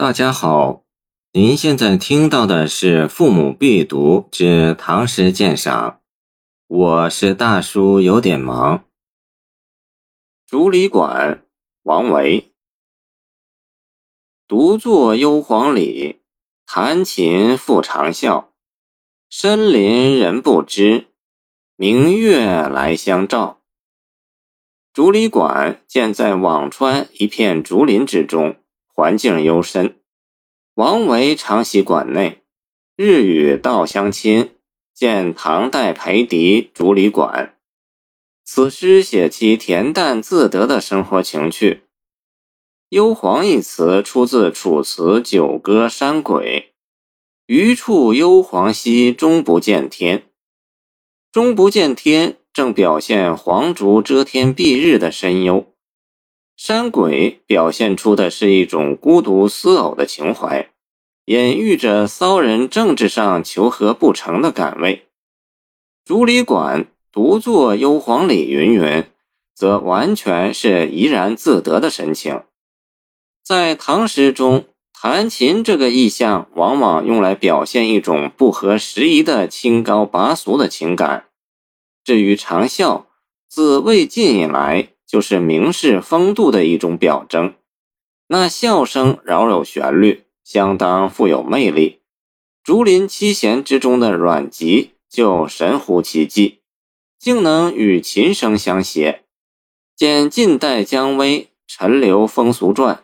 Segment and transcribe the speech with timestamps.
[0.00, 0.84] 大家好，
[1.32, 5.90] 您现在听到的是《父母必读之唐诗鉴赏》，
[6.68, 8.78] 我是大叔，有点忙。
[10.46, 11.42] 《竹里馆》
[11.82, 12.52] 王维，
[14.46, 16.20] 独坐幽篁里，
[16.64, 18.50] 弹琴复长啸。
[19.28, 21.08] 深林人不知，
[21.74, 23.62] 明月来相照。
[24.92, 28.54] 竹里馆建在辋川一片竹林之中。
[28.98, 29.94] 环境幽深，
[30.74, 32.42] 王维常喜馆内，
[32.96, 34.56] 日与道相亲，
[34.92, 37.56] 见唐代裴迪竹里馆。
[38.44, 41.84] 此诗写其恬淡自得的生活情趣。
[42.88, 46.72] 幽篁一词出自《楚辞·九歌·山鬼》
[47.46, 50.24] ：“余处幽篁兮，终不见天。”
[51.30, 55.72] 终不见天，正表现黄竹遮天蔽日的深幽。
[56.58, 60.68] 山鬼表现出的是一种孤独思偶的情怀，
[61.26, 65.06] 隐喻着骚人政治上求和不成的感味。
[66.04, 69.04] 竹里馆独坐幽篁里，云云，
[69.54, 72.42] 则完全是怡然自得的神情。
[73.44, 81.26] 在唐诗中，弹琴这个意象往往用来表现一种不合时宜的清高拔俗的情感。
[82.02, 83.04] 至于长啸，
[83.48, 84.88] 自魏晋以来。
[85.08, 87.54] 就是名士风度的一种表征，
[88.26, 92.00] 那笑声饶有旋律，相当富有魅力。
[92.62, 96.60] 竹林七贤之中的阮籍就神乎其技，
[97.18, 99.24] 竟能与琴声相谐。
[99.96, 102.96] 见晋代姜维《陈留风俗传》，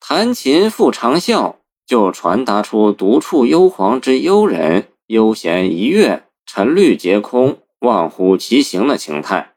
[0.00, 9.47] 弹琴复长啸，就传达出独处幽篁之幽人悠闲一跃、沉虑皆空、忘乎其形的情态。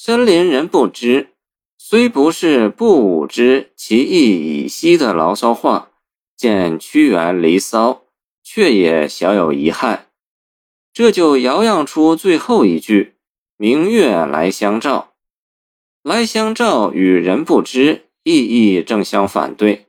[0.00, 1.30] 深林人不知，
[1.76, 5.90] 虽不是不武之其意已息的牢骚话，
[6.36, 7.90] 见屈原《离骚》，
[8.44, 10.06] 却也小有遗憾。
[10.92, 13.16] 这就摇漾出最后一句
[13.58, 15.14] “明月来相照
[16.04, 19.86] ”，“来相照”与“人不知”意义正相反对，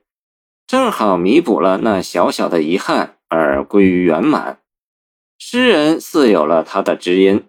[0.66, 4.60] 正好弥补了那小小的遗憾，而归于圆满。
[5.38, 7.44] 诗人似有了他的知音。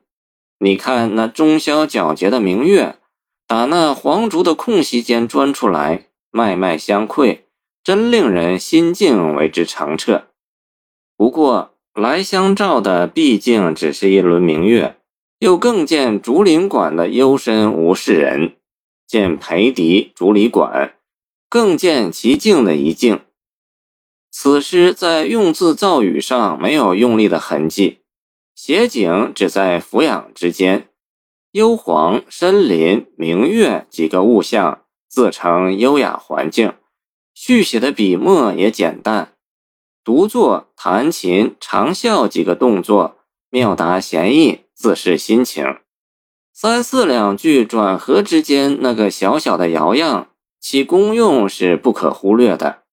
[0.64, 2.96] 你看那中宵皎洁的明月，
[3.48, 7.48] 打那黄竹的空隙间钻出来，脉脉相窥，
[7.84, 10.28] 真令人心境为之澄澈。
[11.18, 14.98] 不过来相照的毕竟只是一轮明月，
[15.40, 18.58] 又更见竹林馆的幽深无世人，
[19.08, 20.94] 见裴迪竹里馆，
[21.50, 23.22] 更见其静的一静。
[24.30, 28.01] 此诗在用字造语上没有用力的痕迹。
[28.64, 30.88] 写景只在俯仰之间，
[31.52, 36.72] 幽篁、深林、明月几个物象自成优雅环境。
[37.34, 39.30] 续写的笔墨也简单，
[40.04, 43.16] 独坐、弹琴、长啸几个动作
[43.50, 45.66] 妙达闲逸，自是心情。
[46.54, 50.28] 三四两句转合之间那个小小的摇漾，
[50.60, 52.84] 其功用是不可忽略的。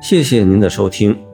[0.00, 1.33] 谢谢您的收听。